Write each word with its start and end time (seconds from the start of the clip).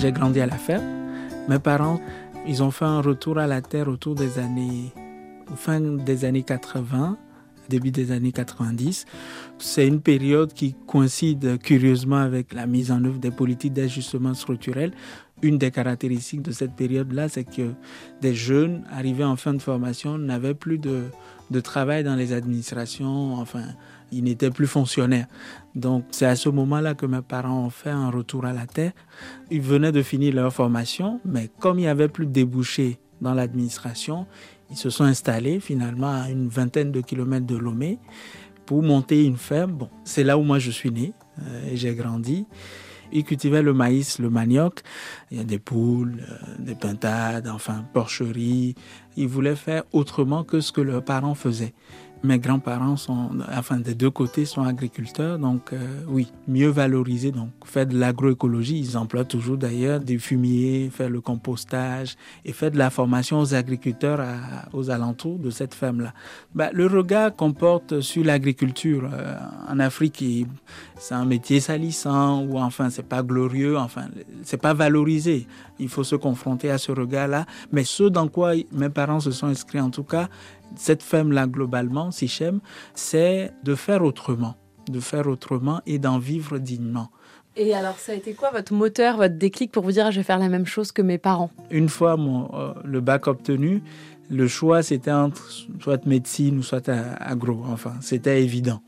J'ai 0.00 0.12
grandi 0.12 0.40
à 0.40 0.46
la 0.46 0.56
ferme. 0.56 0.82
Mes 1.46 1.58
parents, 1.58 2.00
ils 2.48 2.62
ont 2.62 2.70
fait 2.70 2.86
un 2.86 3.02
retour 3.02 3.36
à 3.36 3.46
la 3.46 3.60
terre 3.60 3.86
autour 3.88 4.14
des 4.14 4.38
années, 4.38 4.94
fin 5.56 5.78
des 5.78 6.24
années 6.24 6.42
80, 6.42 7.18
début 7.68 7.90
des 7.90 8.10
années 8.10 8.32
90. 8.32 9.04
C'est 9.58 9.86
une 9.86 10.00
période 10.00 10.54
qui 10.54 10.74
coïncide 10.86 11.58
curieusement 11.58 12.16
avec 12.16 12.54
la 12.54 12.66
mise 12.66 12.90
en 12.90 13.04
œuvre 13.04 13.18
des 13.18 13.30
politiques 13.30 13.74
d'ajustement 13.74 14.32
structurel. 14.32 14.92
Une 15.42 15.58
des 15.58 15.70
caractéristiques 15.70 16.42
de 16.42 16.52
cette 16.52 16.74
période-là, 16.74 17.28
c'est 17.28 17.44
que 17.44 17.72
des 18.20 18.34
jeunes 18.34 18.84
arrivés 18.92 19.24
en 19.24 19.36
fin 19.36 19.54
de 19.54 19.62
formation 19.62 20.18
n'avaient 20.18 20.54
plus 20.54 20.78
de, 20.78 21.10
travail 21.62 22.04
dans 22.04 22.14
les 22.14 22.32
administrations, 22.32 23.34
enfin, 23.34 23.64
ils 24.12 24.22
n'étaient 24.22 24.50
plus 24.50 24.66
fonctionnaires. 24.66 25.26
Donc 25.74 26.04
c'est 26.10 26.26
à 26.26 26.36
ce 26.36 26.48
moment-là 26.48 26.94
que 26.94 27.06
mes 27.06 27.22
parents 27.22 27.64
ont 27.64 27.70
fait 27.70 27.90
un 27.90 28.10
retour 28.10 28.44
à 28.44 28.52
la 28.52 28.66
terre. 28.66 28.92
Ils 29.50 29.62
venaient 29.62 29.92
de 29.92 30.02
finir 30.02 30.34
leur 30.34 30.52
formation, 30.52 31.20
mais 31.24 31.50
comme 31.58 31.78
il 31.78 31.82
n'y 31.82 31.88
avait 31.88 32.08
plus 32.08 32.26
de 32.26 32.32
débouchés 32.32 32.98
dans 33.20 33.34
l'administration, 33.34 34.26
ils 34.70 34.76
se 34.76 34.90
sont 34.90 35.04
installés 35.04 35.60
finalement 35.60 36.22
à 36.22 36.30
une 36.30 36.48
vingtaine 36.48 36.92
de 36.92 37.00
kilomètres 37.00 37.46
de 37.46 37.56
Lomé 37.56 37.98
pour 38.66 38.82
monter 38.82 39.24
une 39.24 39.36
ferme. 39.36 39.72
Bon, 39.72 39.90
c'est 40.04 40.22
là 40.22 40.38
où 40.38 40.42
moi 40.42 40.58
je 40.58 40.70
suis 40.70 40.90
né 40.90 41.12
euh, 41.40 41.70
et 41.72 41.76
j'ai 41.76 41.94
grandi. 41.94 42.46
Ils 43.12 43.24
cultivaient 43.24 43.62
le 43.62 43.72
maïs, 43.72 44.18
le 44.18 44.30
manioc. 44.30 44.80
Il 45.30 45.38
y 45.38 45.40
a 45.40 45.44
des 45.44 45.58
poules, 45.58 46.22
euh, 46.28 46.36
des 46.58 46.74
pintades, 46.74 47.48
enfin, 47.48 47.84
porcheries. 47.92 48.74
Ils 49.16 49.28
voulaient 49.28 49.56
faire 49.56 49.84
autrement 49.92 50.44
que 50.44 50.60
ce 50.60 50.72
que 50.72 50.80
leurs 50.80 51.04
parents 51.04 51.34
faisaient. 51.34 51.74
Mes 52.22 52.38
grands-parents 52.38 52.96
sont, 52.96 53.30
enfin 53.56 53.78
des 53.78 53.94
deux 53.94 54.10
côtés, 54.10 54.44
sont 54.44 54.62
agriculteurs, 54.62 55.38
donc 55.38 55.72
euh, 55.72 55.78
oui, 56.06 56.30
mieux 56.46 56.68
valoriser, 56.68 57.32
donc 57.32 57.48
faire 57.64 57.86
de 57.86 57.98
l'agroécologie. 57.98 58.78
Ils 58.78 58.98
emploient 58.98 59.24
toujours 59.24 59.56
d'ailleurs 59.56 60.00
des 60.00 60.18
fumiers, 60.18 60.90
faire 60.92 61.08
le 61.08 61.22
compostage 61.22 62.16
et 62.44 62.52
faire 62.52 62.70
de 62.70 62.76
la 62.76 62.90
formation 62.90 63.40
aux 63.40 63.54
agriculteurs 63.54 64.20
aux 64.74 64.90
alentours 64.90 65.38
de 65.38 65.48
cette 65.48 65.72
ferme-là. 65.72 66.12
Bah, 66.54 66.68
le 66.74 66.86
regard 66.86 67.34
qu'on 67.34 67.52
porte 67.52 68.00
sur 68.02 68.22
l'agriculture 68.22 69.08
euh, 69.10 69.34
en 69.68 69.78
Afrique, 69.78 70.22
c'est 70.98 71.14
un 71.14 71.24
métier 71.24 71.60
salissant 71.60 72.42
ou 72.42 72.58
enfin 72.58 72.90
c'est 72.90 73.08
pas 73.08 73.22
glorieux, 73.22 73.78
enfin 73.78 74.08
c'est 74.42 74.60
pas 74.60 74.74
valorisé. 74.74 75.46
Il 75.78 75.88
faut 75.88 76.04
se 76.04 76.16
confronter 76.16 76.70
à 76.70 76.76
ce 76.76 76.92
regard-là. 76.92 77.46
Mais 77.72 77.84
ce 77.84 78.04
dans 78.04 78.28
quoi 78.28 78.52
mes 78.72 78.90
parents 78.90 79.20
se 79.20 79.30
sont 79.30 79.46
inscrits 79.46 79.80
en 79.80 79.90
tout 79.90 80.04
cas, 80.04 80.28
cette 80.76 81.02
femme-là, 81.02 81.46
globalement, 81.46 82.10
Sichem, 82.10 82.60
c'est 82.94 83.52
de 83.64 83.74
faire 83.74 84.02
autrement, 84.02 84.56
de 84.88 85.00
faire 85.00 85.26
autrement 85.26 85.80
et 85.86 85.98
d'en 85.98 86.18
vivre 86.18 86.58
dignement. 86.58 87.10
Et 87.56 87.74
alors, 87.74 87.98
ça 87.98 88.12
a 88.12 88.14
été 88.14 88.32
quoi 88.34 88.50
votre 88.50 88.72
moteur, 88.72 89.16
votre 89.16 89.36
déclic 89.36 89.72
pour 89.72 89.82
vous 89.82 89.92
dire 89.92 90.10
je 90.10 90.20
vais 90.20 90.24
faire 90.24 90.38
la 90.38 90.48
même 90.48 90.66
chose 90.66 90.92
que 90.92 91.02
mes 91.02 91.18
parents? 91.18 91.50
Une 91.70 91.88
fois 91.88 92.16
mon, 92.16 92.48
euh, 92.54 92.72
le 92.84 93.00
bac 93.00 93.26
obtenu, 93.26 93.82
le 94.30 94.46
choix 94.46 94.82
c'était 94.84 95.10
entre 95.10 95.50
soit 95.80 96.06
médecine 96.06 96.58
ou 96.58 96.62
soit 96.62 96.88
agro. 96.88 97.62
Enfin, 97.68 97.94
c'était 98.00 98.42
évident. 98.42 98.80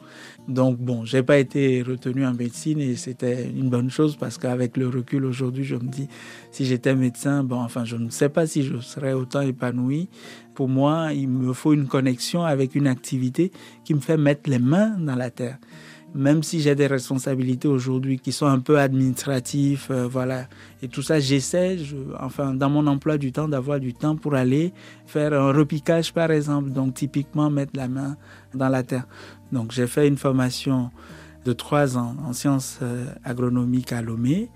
Donc 0.49 0.79
bon, 0.79 1.05
j'ai 1.05 1.23
pas 1.23 1.39
été 1.39 1.83
retenu 1.83 2.25
en 2.25 2.35
médecine 2.35 2.81
et 2.81 2.97
c'était 2.97 3.49
une 3.49 3.69
bonne 3.69 3.91
chose 3.91 4.17
parce 4.17 4.39
qu'avec 4.39 4.77
le 4.77 4.89
recul 4.89 5.25
aujourd'hui, 5.25 5.65
je 5.65 5.77
me 5.77 5.89
dis 5.89 6.09
si 6.51 6.65
j'étais 6.65 6.95
médecin, 6.95 7.45
bon, 7.45 7.61
enfin, 7.61 7.85
je 7.85 7.97
ne 7.97 8.11
sais 8.11 8.29
pas 8.29 8.47
si 8.47 8.63
je 8.63 8.79
serais 8.79 9.13
autant 9.13 9.41
épanoui. 9.41 10.09
Pour 10.55 10.69
moi, 10.69 11.13
il 11.13 11.29
me 11.29 11.53
faut 11.53 11.73
une 11.73 11.87
connexion 11.87 12.45
avec 12.45 12.75
une 12.75 12.87
activité 12.87 13.51
qui 13.85 13.95
me 13.95 14.01
fait 14.01 14.17
mettre 14.17 14.49
les 14.49 14.59
mains 14.59 14.97
dans 14.99 15.17
la 15.17 15.31
terre. 15.31 15.59
Même 16.15 16.43
si 16.43 16.61
j'ai 16.61 16.75
des 16.75 16.87
responsabilités 16.87 17.69
aujourd'hui 17.69 18.19
qui 18.19 18.33
sont 18.33 18.47
un 18.47 18.61
peu 18.61 18.79
administratives, 18.79 19.87
euh, 19.91 20.07
voilà, 20.07 20.47
et 20.83 20.89
tout 20.89 21.01
ça, 21.01 21.19
j'essaie, 21.21 21.79
enfin, 22.21 22.53
dans 22.53 22.69
mon 22.69 22.87
emploi 22.87 23.17
du 23.17 23.33
temps, 23.33 23.49
d'avoir 23.49 23.81
du 23.81 23.95
temps 23.95 24.17
pour 24.17 24.35
aller 24.35 24.75
faire 25.07 25.33
un 25.33 25.53
repiquage, 25.53 26.13
par 26.13 26.31
exemple. 26.31 26.71
Donc, 26.71 26.95
typiquement, 26.95 27.49
mettre 27.49 27.73
la 27.75 27.89
main 27.89 28.17
dans 28.55 28.69
la 28.69 28.83
terre. 28.83 29.07
Donc 29.53 29.73
j'ai 29.73 29.87
fait 29.87 30.09
une 30.09 30.17
formation 30.17 30.91
de 31.45 31.53
trois 31.53 31.99
ans 31.99 32.17
en 32.25 32.33
sciences 32.33 32.79
euh, 32.83 33.07
agronomiques 33.25 33.93
à 33.93 34.01
Lomé. 34.01 34.49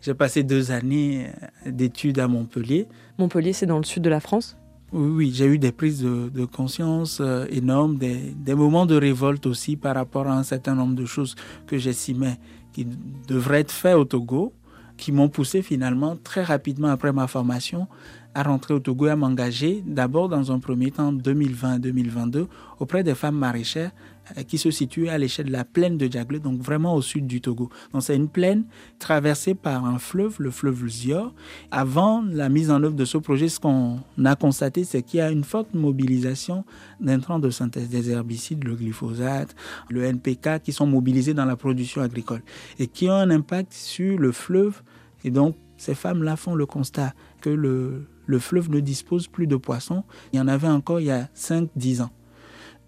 J'ai 0.00 0.14
passé 0.14 0.42
deux 0.42 0.70
années 0.70 1.26
euh, 1.66 1.70
d'études 1.70 2.18
à 2.18 2.28
Montpellier. 2.28 2.86
Montpellier, 3.18 3.52
c'est 3.52 3.66
dans 3.66 3.78
le 3.78 3.84
sud 3.84 4.02
de 4.02 4.10
la 4.10 4.20
France? 4.20 4.56
Oui, 4.96 5.32
j'ai 5.34 5.46
eu 5.46 5.58
des 5.58 5.72
prises 5.72 6.02
de, 6.02 6.44
conscience 6.44 7.18
euh, 7.20 7.46
énormes, 7.50 7.98
des, 7.98 8.32
des, 8.36 8.54
moments 8.54 8.86
de 8.86 8.94
révolte 8.94 9.44
aussi 9.44 9.74
par 9.74 9.96
rapport 9.96 10.28
à 10.28 10.38
un 10.38 10.44
certain 10.44 10.76
nombre 10.76 10.94
de 10.94 11.04
choses 11.04 11.34
que 11.66 11.78
j'estimais 11.78 12.38
qui 12.72 12.86
devraient 13.26 13.58
être 13.60 13.72
faites 13.72 13.96
au 13.96 14.04
Togo, 14.04 14.52
qui 14.96 15.10
m'ont 15.10 15.28
poussé 15.28 15.62
finalement 15.62 16.16
très 16.22 16.44
rapidement 16.44 16.86
après 16.86 17.12
ma 17.12 17.26
formation 17.26 17.88
à 18.34 18.42
rentrer 18.42 18.74
au 18.74 18.80
Togo 18.80 19.06
et 19.06 19.10
à 19.10 19.16
m'engager 19.16 19.82
d'abord 19.86 20.28
dans 20.28 20.52
un 20.52 20.58
premier 20.58 20.90
temps 20.90 21.12
2020-2022 21.12 22.46
auprès 22.80 23.04
des 23.04 23.14
femmes 23.14 23.36
maraîchères 23.36 23.92
euh, 24.36 24.42
qui 24.42 24.58
se 24.58 24.70
situe 24.70 25.08
à 25.08 25.18
l'échelle 25.18 25.46
de 25.46 25.52
la 25.52 25.64
plaine 25.64 25.98
de 25.98 26.10
Djaglé, 26.10 26.40
donc 26.40 26.60
vraiment 26.60 26.94
au 26.94 27.02
sud 27.02 27.26
du 27.26 27.40
Togo. 27.40 27.68
Donc 27.92 28.02
c'est 28.02 28.16
une 28.16 28.28
plaine 28.28 28.64
traversée 28.98 29.54
par 29.54 29.84
un 29.84 29.98
fleuve, 29.98 30.36
le 30.38 30.50
fleuve 30.50 30.88
Zior. 30.88 31.32
Avant 31.70 32.22
la 32.22 32.48
mise 32.48 32.70
en 32.70 32.82
œuvre 32.82 32.94
de 32.94 33.04
ce 33.04 33.18
projet, 33.18 33.48
ce 33.48 33.60
qu'on 33.60 34.00
a 34.24 34.36
constaté, 34.36 34.84
c'est 34.84 35.02
qu'il 35.02 35.18
y 35.18 35.20
a 35.20 35.30
une 35.30 35.44
forte 35.44 35.74
mobilisation 35.74 36.64
d'intrants 37.00 37.38
de 37.38 37.50
synthèse 37.50 37.88
des 37.88 38.10
herbicides, 38.10 38.64
le 38.64 38.74
glyphosate, 38.74 39.54
le 39.90 40.04
NPK, 40.04 40.62
qui 40.62 40.72
sont 40.72 40.86
mobilisés 40.86 41.34
dans 41.34 41.44
la 41.44 41.56
production 41.56 42.02
agricole 42.02 42.42
et 42.78 42.86
qui 42.86 43.08
ont 43.08 43.12
un 43.12 43.30
impact 43.30 43.72
sur 43.72 44.18
le 44.18 44.32
fleuve. 44.32 44.82
Et 45.22 45.30
donc 45.30 45.56
ces 45.76 45.94
femmes-là 45.94 46.36
font 46.36 46.54
le 46.54 46.66
constat 46.66 47.12
que 47.44 47.50
le, 47.50 48.06
le 48.24 48.38
fleuve 48.38 48.70
ne 48.70 48.80
dispose 48.80 49.28
plus 49.28 49.46
de 49.46 49.56
poissons. 49.56 50.02
Il 50.32 50.38
y 50.38 50.40
en 50.40 50.48
avait 50.48 50.68
encore 50.68 50.98
il 50.98 51.06
y 51.06 51.10
a 51.10 51.28
5-10 51.36 52.00
ans. 52.00 52.10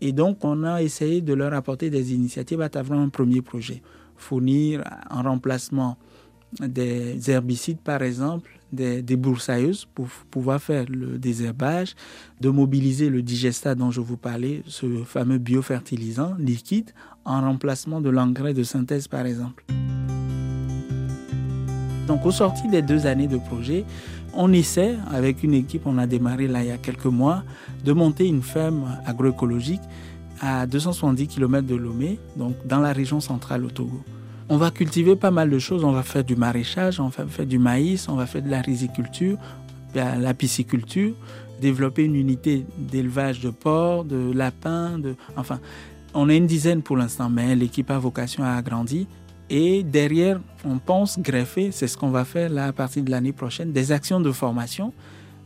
Et 0.01 0.13
donc, 0.13 0.45
on 0.45 0.65
a 0.65 0.83
essayé 0.83 1.21
de 1.21 1.35
leur 1.35 1.53
apporter 1.53 1.91
des 1.91 2.15
initiatives 2.15 2.63
à 2.63 2.71
travers 2.71 2.99
un 2.99 3.11
premier 3.11 3.43
projet. 3.43 3.83
Fournir 4.17 4.83
en 5.11 5.23
remplacement 5.23 5.99
des 6.59 7.31
herbicides, 7.31 7.81
par 7.81 8.03
exemple, 8.03 8.51
des, 8.73 9.03
des 9.03 9.17
broussailleuses 9.17 9.87
pour 9.95 10.07
pouvoir 10.31 10.63
faire 10.63 10.87
le 10.89 11.19
désherbage, 11.19 11.95
de 12.41 12.49
mobiliser 12.49 13.11
le 13.11 13.21
digestat 13.21 13.75
dont 13.75 13.91
je 13.91 14.01
vous 14.01 14.17
parlais, 14.17 14.63
ce 14.67 14.87
fameux 15.05 15.39
biofertilisant 15.39 16.35
liquide, 16.39 16.93
en 17.27 17.43
remplacement 17.43 18.01
de 18.01 18.09
l'engrais 18.09 18.55
de 18.55 18.63
synthèse, 18.63 19.07
par 19.07 19.27
exemple. 19.27 19.67
Donc, 22.07 22.25
au 22.25 22.31
sorti 22.31 22.69
des 22.69 22.83
deux 22.83 23.07
années 23.07 23.27
de 23.27 23.37
projet, 23.37 23.85
on 24.37 24.53
essaie, 24.53 24.97
avec 25.13 25.43
une 25.43 25.55
équipe, 25.55 25.83
on 25.87 25.99
a 25.99 26.07
démarré 26.07 26.47
là 26.47 26.63
il 26.63 26.69
y 26.69 26.71
a 26.71 26.79
quelques 26.79 27.07
mois, 27.07 27.43
de 27.85 27.93
monter 27.93 28.27
une 28.27 28.43
ferme 28.43 28.99
agroécologique 29.07 29.81
à 30.41 30.67
270 30.67 31.27
km 31.29 31.67
de 31.67 31.75
Lomé, 31.75 32.19
donc 32.37 32.55
dans 32.67 32.81
la 32.81 32.93
région 32.93 33.21
centrale 33.21 33.65
au 33.65 33.71
Togo. 33.71 34.03
On 34.49 34.59
va 34.59 34.71
cultiver 34.71 35.17
pas 35.17 35.33
mal 35.33 35.51
de 35.51 35.59
choses. 35.59 35.83
On 35.83 35.91
va 35.91 36.05
faire 36.05 36.23
du 36.23 36.37
maraîchage, 36.37 37.01
on 37.01 37.09
va 37.09 37.27
faire 37.27 37.47
du 37.47 37.59
maïs, 37.59 38.09
on 38.09 38.15
va 38.15 38.27
faire 38.27 38.43
de 38.43 38.51
la 38.51 38.61
riziculture, 38.61 39.39
la 39.95 40.35
pisciculture, 40.35 41.15
développer 41.61 42.05
une 42.05 42.15
unité 42.15 42.65
d'élevage 42.79 43.41
de 43.41 43.51
porcs, 43.51 44.05
de 44.05 44.33
lapins, 44.33 44.99
de, 44.99 45.17
enfin, 45.37 45.59
on 46.15 46.29
est 46.29 46.37
une 46.37 46.47
dizaine 46.47 46.83
pour 46.83 46.97
l'instant, 46.97 47.29
mais 47.29 47.57
l'équipe 47.57 47.91
a 47.91 47.99
vocation 47.99 48.45
à 48.45 48.53
agrandir. 48.53 49.07
Et 49.49 49.83
derrière, 49.85 50.41
on 50.65 50.79
pense 50.79 51.19
greffer, 51.21 51.71
c'est 51.71 51.87
ce 51.87 51.97
qu'on 51.97 52.11
va 52.11 52.25
faire 52.25 52.51
là 52.51 52.67
à 52.67 52.73
partir 52.73 53.05
de 53.05 53.11
l'année 53.11 53.33
prochaine, 53.33 53.73
des 53.73 53.93
actions 53.93 54.21
de 54.21 54.33
formation 54.33 54.93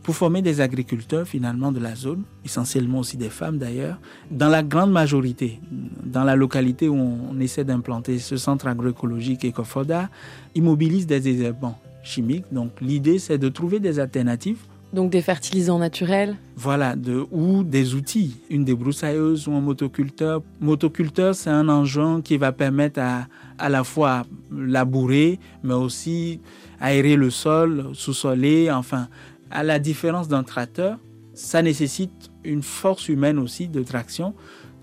pour 0.01 0.15
former 0.15 0.41
des 0.41 0.61
agriculteurs 0.61 1.27
finalement 1.27 1.71
de 1.71 1.79
la 1.79 1.93
zone, 1.95 2.23
essentiellement 2.43 2.99
aussi 2.99 3.17
des 3.17 3.29
femmes 3.29 3.59
d'ailleurs. 3.59 3.99
Dans 4.31 4.49
la 4.49 4.63
grande 4.63 4.91
majorité, 4.91 5.59
dans 6.03 6.23
la 6.23 6.35
localité 6.35 6.89
où 6.89 6.95
on 6.95 7.39
essaie 7.39 7.63
d'implanter 7.63 8.17
ce 8.17 8.37
centre 8.37 8.67
agroécologique 8.67 9.45
Ecofoda, 9.45 10.09
ils 10.55 10.63
mobilisent 10.63 11.05
des 11.05 11.19
désherbants 11.19 11.77
chimiques. 12.03 12.45
Donc 12.51 12.81
l'idée 12.81 13.19
c'est 13.19 13.37
de 13.37 13.49
trouver 13.49 13.79
des 13.79 13.99
alternatives 13.99 14.65
donc 14.93 15.09
des 15.09 15.21
fertilisants 15.21 15.79
naturels 15.79 16.35
Voilà, 16.55 16.95
de, 16.95 17.25
ou 17.31 17.63
des 17.63 17.95
outils, 17.95 18.37
une 18.49 18.65
débroussailleuse 18.65 19.47
ou 19.47 19.53
un 19.53 19.61
motoculteur. 19.61 20.41
Motoculteur, 20.59 21.35
c'est 21.35 21.49
un 21.49 21.69
engin 21.69 22.21
qui 22.21 22.37
va 22.37 22.51
permettre 22.51 22.99
à, 22.99 23.27
à 23.57 23.69
la 23.69 23.83
fois 23.83 24.23
labourer, 24.51 25.39
mais 25.63 25.73
aussi 25.73 26.39
aérer 26.79 27.15
le 27.15 27.29
sol, 27.29 27.91
sous-soler, 27.93 28.71
enfin, 28.71 29.07
à 29.49 29.63
la 29.63 29.79
différence 29.79 30.27
d'un 30.27 30.43
tracteur, 30.43 30.97
ça 31.33 31.61
nécessite 31.61 32.31
une 32.43 32.63
force 32.63 33.07
humaine 33.07 33.39
aussi 33.39 33.67
de 33.67 33.83
traction. 33.83 34.33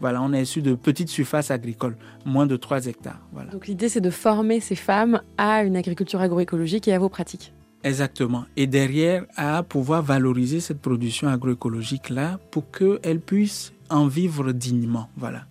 Voilà, 0.01 0.23
on 0.23 0.33
est 0.33 0.43
issu 0.43 0.63
de 0.63 0.75
petites 0.75 1.09
surfaces 1.09 1.51
agricoles, 1.51 1.97
moins 2.25 2.47
de 2.47 2.57
3 2.57 2.87
hectares. 2.87 3.21
Voilà. 3.33 3.51
Donc 3.51 3.67
l'idée, 3.67 3.89
c'est 3.89 4.01
de 4.01 4.11
former 4.11 4.61
ces 4.61 4.77
femmes 4.77 5.21
à 5.37 5.65
une 5.65 5.77
agriculture 5.77 6.21
agroécologique 6.21 6.87
et 6.87 6.95
à 6.95 6.99
vos 6.99 7.09
pratiques. 7.09 7.53
Exactement. 7.85 8.45
Et 8.57 8.67
derrière, 8.67 9.25
à 9.37 9.63
pouvoir 9.63 10.03
valoriser 10.03 10.61
cette 10.61 10.81
production 10.81 11.29
agroécologique-là 11.29 12.39
pour 12.51 12.71
qu'elle 12.71 13.21
puisse 13.21 13.73
en 13.89 14.07
vivre 14.07 14.53
dignement. 14.53 15.09
Voilà. 15.17 15.47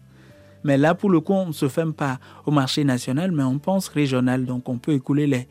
Mais 0.64 0.78
là, 0.78 0.96
pour 0.96 1.10
le 1.10 1.22
coup, 1.22 1.34
on 1.34 1.48
ne 1.48 1.52
se 1.54 1.70
ferme 1.70 1.94
pas 1.94 2.20
au 2.46 2.52
marché 2.52 2.84
national, 2.84 3.32
mais 3.32 3.44
on 3.44 3.60
pense 3.60 3.88
régional. 3.88 4.46
Donc, 4.46 4.68
on 4.68 4.78
peut 4.78 4.92
écouler 4.92 5.26
les, 5.26 5.48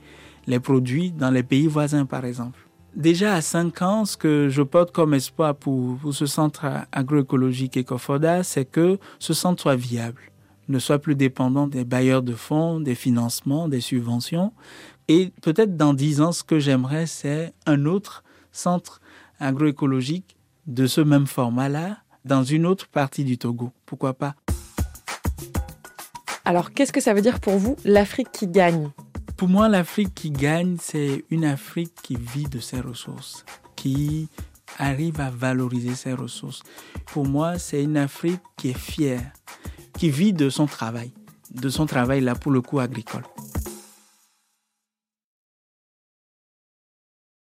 les 0.47 0.61
produits 0.61 1.13
dans 1.13 1.31
les 1.31 1.43
pays 1.43 1.67
voisins, 1.67 2.05
par 2.05 2.25
exemple. 2.25 2.59
Déjà 2.95 3.35
à 3.35 3.43
5 3.43 3.83
ans, 3.83 4.05
ce 4.07 4.17
que 4.17 4.49
je 4.49 4.63
porte 4.63 4.91
comme 4.91 5.13
espoir 5.13 5.55
pour, 5.55 5.99
ce 6.13 6.25
centre 6.25 6.67
agroécologique 6.93 7.77
Ecofoda, 7.77 8.43
c'est 8.43 8.65
que 8.65 8.99
ce 9.19 9.35
centre 9.35 9.61
soit 9.61 9.77
viable, 9.77 10.23
ne 10.69 10.79
soit 10.79 10.99
plus 10.99 11.15
dépendant 11.15 11.67
des 11.67 11.85
bailleurs 11.85 12.23
de 12.23 12.33
fonds, 12.33 12.81
des 12.81 12.95
financements, 12.95 13.69
des 13.69 13.83
subventions. 13.83 14.53
Et 15.09 15.33
peut-être 15.41 15.77
dans 15.77 15.95
10 15.95 16.21
ans, 16.21 16.33
ce 16.33 16.43
que 16.43 16.59
j'aimerais, 16.59 17.07
c'est 17.07 17.53
un 17.65 17.87
autre 17.87 18.25
centre 18.51 19.01
agroécologique 19.39 20.37
de 20.67 20.87
ce 20.87 21.01
même 21.01 21.27
format-là, 21.27 21.99
dans 22.25 22.43
une 22.43 22.67
autre 22.67 22.89
partie 22.89 23.23
du 23.23 23.39
Togo. 23.39 23.71
Pourquoi 23.85 24.15
pas? 24.15 24.35
Alors, 26.45 26.73
qu'est-ce 26.73 26.93
que 26.93 27.01
ça 27.01 27.15
veut 27.15 27.23
dire 27.23 27.39
pour 27.39 27.57
vous, 27.57 27.77
l'Afrique 27.85 28.33
qui 28.33 28.49
gagne? 28.49 28.91
Pour 29.37 29.49
moi, 29.49 29.69
l'Afrique 29.69 30.15
qui 30.15 30.31
gagne, 30.31 30.77
c'est 30.81 31.25
une 31.31 31.45
Afrique 31.45 31.95
qui 32.03 32.17
vit 32.17 32.49
de 32.49 32.59
ses 32.59 32.81
ressources, 32.81 33.45
qui 33.77 34.29
arrive 34.79 35.21
à 35.21 35.31
valoriser 35.31 35.95
ses 35.95 36.15
ressources. 36.15 36.63
Pour 37.07 37.27
moi, 37.27 37.59
c'est 37.59 37.83
une 37.83 37.97
Afrique 37.97 38.41
qui 38.57 38.71
est 38.71 38.79
fière, 38.79 39.31
qui 39.97 40.11
vit 40.11 40.33
de 40.33 40.51
son 40.51 40.67
travail, 40.67 41.13
de 41.53 41.69
son 41.69 41.87
travail 41.87 42.23
là 42.23 42.35
pour 42.35 42.51
le 42.51 42.61
coup 42.61 42.81
agricole. 42.81 43.25